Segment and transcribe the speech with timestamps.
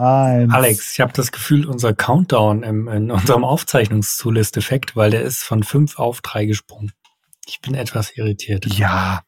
[0.00, 0.52] eins.
[0.52, 5.22] Alex, ich habe das Gefühl, unser Countdown im, in unserem Aufzeichnungstool ist defekt, weil der
[5.22, 6.92] ist von fünf auf drei gesprungen.
[7.46, 8.66] Ich bin etwas irritiert.
[8.66, 9.22] Ja.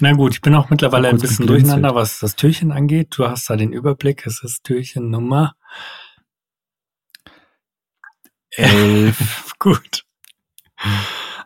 [0.00, 1.64] Na gut, ich bin auch mittlerweile ein bisschen geblinzelt.
[1.64, 3.14] durcheinander, was das Türchen angeht.
[3.16, 4.26] Du hast da den Überblick.
[4.26, 5.54] Es ist Türchen Nummer
[8.56, 9.54] Elf.
[9.58, 10.04] Gut.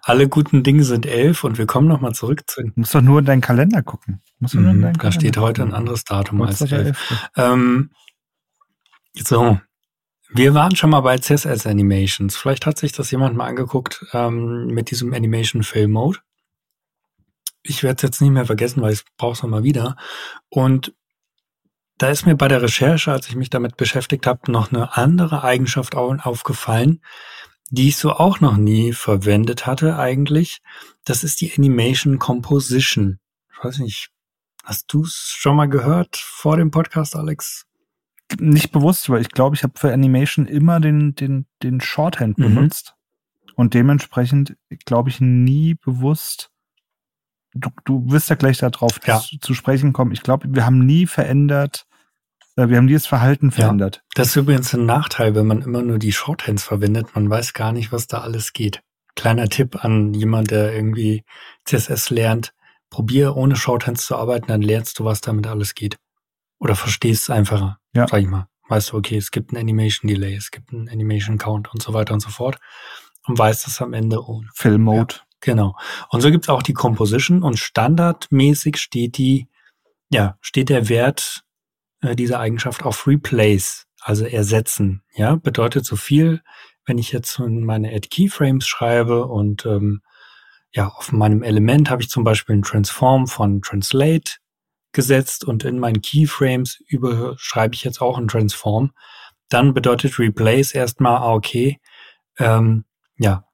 [0.03, 2.63] Alle guten Dinge sind elf und wir kommen nochmal zurück zu.
[2.63, 4.23] Du musst doch nur in deinen Kalender gucken.
[4.39, 6.73] Musst du nur in Mhm, deinen da steht Kalender heute ein anderes Datum als elf.
[6.73, 7.19] Elfte.
[7.37, 7.91] Ähm,
[9.25, 9.61] so.
[10.29, 12.37] Wir waren schon mal bei CSS Animations.
[12.37, 16.19] Vielleicht hat sich das jemand mal angeguckt ähm, mit diesem Animation Fill Mode.
[17.63, 19.97] Ich werde es jetzt nicht mehr vergessen, weil ich brauche es nochmal wieder.
[20.49, 20.95] Und
[21.99, 25.43] da ist mir bei der Recherche, als ich mich damit beschäftigt habe, noch eine andere
[25.45, 27.01] Eigenschaft au- aufgefallen,
[27.71, 30.61] die ich so auch noch nie verwendet hatte eigentlich.
[31.05, 33.19] Das ist die Animation Composition.
[33.53, 34.11] Ich weiß nicht,
[34.65, 37.65] hast du es schon mal gehört vor dem Podcast, Alex?
[38.39, 42.43] Nicht bewusst, weil ich glaube, ich habe für Animation immer den, den, den Shorthand Mhm.
[42.55, 42.95] benutzt.
[43.55, 46.51] Und dementsprechend, glaube ich, nie bewusst.
[47.55, 49.19] Du, du wirst ja gleich darauf Ja.
[49.21, 50.13] zu, zu sprechen kommen.
[50.13, 51.87] Ich glaube, wir haben nie verändert,
[52.57, 54.03] äh, wir haben nie das Verhalten verändert.
[54.15, 57.15] Das ist übrigens ein Nachteil, wenn man immer nur die Shorthands verwendet.
[57.15, 58.83] Man weiß gar nicht, was da alles geht.
[59.15, 61.25] Kleiner Tipp an jemand, der irgendwie
[61.65, 62.53] CSS lernt.
[62.91, 65.97] Probier ohne Shorthands zu arbeiten, dann lernst du, was damit alles geht.
[66.59, 68.07] Oder verstehst es einfacher, Ja.
[68.09, 68.49] sag ich mal.
[68.69, 71.93] Weißt du, okay, es gibt ein Animation Delay, es gibt einen Animation Count und so
[71.95, 72.59] weiter und so fort.
[73.27, 74.49] Und weißt es am Ende ohne.
[74.55, 75.17] Fill Mode.
[75.41, 75.77] Genau.
[76.11, 79.49] Und so gibt's auch die Composition und standardmäßig steht die,
[80.11, 81.45] ja, steht der Wert
[82.01, 85.03] äh, dieser Eigenschaft auf Replace, also ersetzen.
[85.15, 86.43] Ja, bedeutet so viel,
[86.85, 90.03] wenn ich jetzt in meine Add Keyframes schreibe und ähm,
[90.73, 94.33] ja, auf meinem Element habe ich zum Beispiel ein Transform von Translate
[94.97, 98.93] gesetzt und in meinen Keyframes über schreibe ich jetzt auch ein Transform,
[99.51, 101.79] dann bedeutet Replace erstmal, ah, okay,
[102.39, 102.85] ähm,
[103.19, 103.45] ja,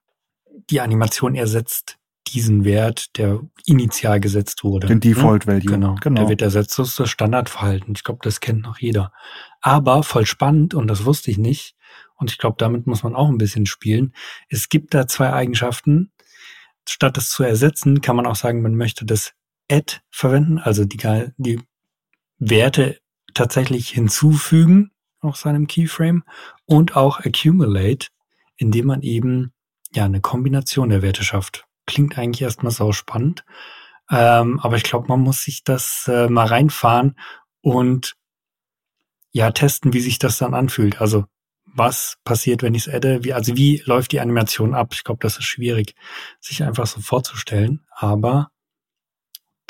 [0.71, 1.99] die Animation ersetzt
[2.29, 4.87] diesen Wert, der initial gesetzt wurde.
[4.87, 5.53] Den Default Hm?
[5.53, 5.73] Value.
[5.73, 6.21] Genau, genau.
[6.21, 6.79] der wird ersetzt.
[6.79, 7.95] Das ist das Standardverhalten.
[7.97, 9.13] Ich glaube, das kennt noch jeder.
[9.61, 11.75] Aber voll spannend, und das wusste ich nicht,
[12.17, 14.15] und ich glaube, damit muss man auch ein bisschen spielen.
[14.49, 16.13] Es gibt da zwei Eigenschaften.
[16.89, 19.35] Statt das zu ersetzen, kann man auch sagen, man möchte das
[19.71, 20.99] add verwenden, also die,
[21.37, 21.61] die
[22.39, 22.99] Werte
[23.35, 24.91] tatsächlich hinzufügen
[25.21, 26.25] auf seinem Keyframe
[26.67, 28.09] und auch accumulate,
[28.57, 29.53] indem man eben
[29.95, 31.65] ja eine Kombination der Werte schafft.
[31.87, 33.45] Klingt eigentlich erstmal sau spannend,
[34.11, 37.17] ähm, aber ich glaube, man muss sich das äh, mal reinfahren
[37.61, 38.17] und
[39.33, 41.01] ja testen, wie sich das dann anfühlt.
[41.01, 41.25] Also
[41.65, 43.25] was passiert, wenn ich es adde?
[43.25, 44.93] Wie, also wie läuft die Animation ab?
[44.93, 45.95] Ich glaube, das ist schwierig,
[46.41, 47.87] sich einfach so vorzustellen.
[47.91, 48.51] Aber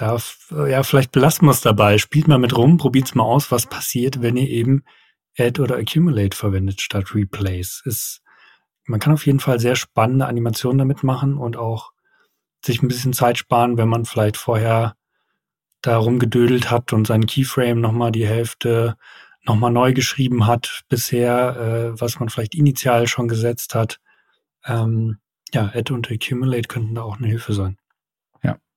[0.03, 1.97] da, ja, vielleicht belassen wir es dabei.
[1.97, 4.83] Spielt mal mit rum, probiert's mal aus, was passiert, wenn ihr eben
[5.39, 7.83] Add oder Accumulate verwendet statt Replace.
[7.85, 8.21] Ist,
[8.85, 11.93] man kann auf jeden Fall sehr spannende Animationen damit machen und auch
[12.65, 14.97] sich ein bisschen Zeit sparen, wenn man vielleicht vorher
[15.83, 18.97] da rumgedödelt hat und seinen Keyframe nochmal die Hälfte
[19.45, 21.57] nochmal neu geschrieben hat bisher,
[21.95, 24.01] äh, was man vielleicht initial schon gesetzt hat.
[24.65, 25.19] Ähm,
[25.55, 27.79] ja, Add und Accumulate könnten da auch eine Hilfe sein.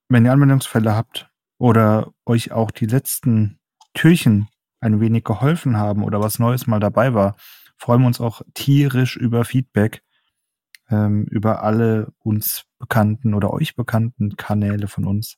[0.09, 3.59] Wenn ihr Anwendungsfälle habt oder euch auch die letzten
[3.93, 4.47] Türchen
[4.79, 7.35] ein wenig geholfen haben oder was Neues mal dabei war,
[7.77, 10.03] freuen wir uns auch tierisch über Feedback
[10.89, 15.37] ähm, über alle uns bekannten oder euch bekannten Kanäle von uns.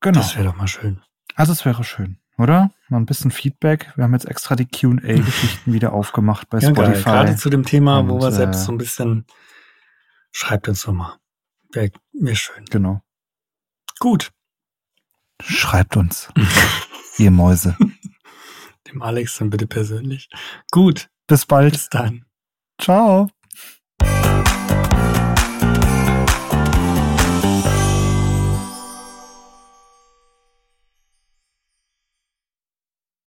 [0.00, 0.18] Genau.
[0.18, 1.00] Das wäre doch mal schön.
[1.34, 2.70] Also es wäre schön, oder?
[2.88, 3.92] Mal ein bisschen Feedback.
[3.96, 6.86] Wir haben jetzt extra die Q&A-Geschichten wieder aufgemacht bei Ja, geil.
[6.86, 7.10] Spotify.
[7.10, 9.24] Gerade zu dem Thema, wo Und, wir äh, selbst so ein bisschen
[10.30, 11.18] schreibt uns doch mal.
[11.74, 12.64] Wäre wär schön.
[12.66, 13.02] Genau.
[13.98, 14.32] Gut.
[15.42, 16.28] Schreibt uns,
[17.18, 17.76] ihr Mäuse.
[18.88, 20.28] Dem Alex dann bitte persönlich.
[20.70, 21.10] Gut.
[21.26, 21.72] Bis bald.
[21.72, 22.24] Bis dann.
[22.80, 23.28] Ciao.